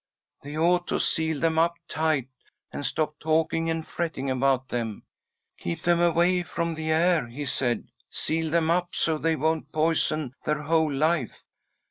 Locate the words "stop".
2.83-3.19